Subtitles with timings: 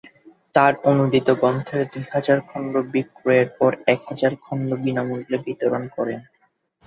[0.55, 6.19] তার অনূদিত গ্রন্থের দুই হাজার খণ্ড বিক্রয়ের পর এক হাজার খণ্ড বিনামূল্যে বিতরণ করেন।